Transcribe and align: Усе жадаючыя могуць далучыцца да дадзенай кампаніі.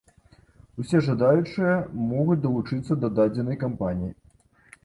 Усе 0.83 1.01
жадаючыя 1.07 1.75
могуць 2.13 2.39
далучыцца 2.47 2.93
да 3.05 3.13
дадзенай 3.21 3.63
кампаніі. 3.67 4.13